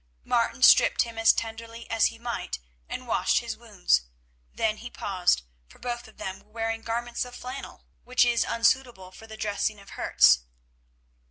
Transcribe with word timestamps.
Martin 0.23 0.63
stripped 0.63 1.03
him 1.03 1.19
as 1.19 1.31
tenderly 1.31 1.87
as 1.91 2.07
he 2.07 2.17
might 2.17 2.57
and 2.89 3.05
washed 3.07 3.37
his 3.37 3.55
wounds. 3.55 4.01
Then 4.51 4.77
he 4.77 4.89
paused, 4.89 5.43
for 5.67 5.77
both 5.77 6.07
of 6.07 6.17
them 6.17 6.39
were 6.39 6.49
wearing 6.51 6.81
garments 6.81 7.23
of 7.23 7.35
flannel, 7.35 7.85
which 8.03 8.25
is 8.25 8.43
unsuitable 8.43 9.11
for 9.11 9.27
the 9.27 9.37
dressing 9.37 9.79
of 9.79 9.91
hurts. 9.91 10.39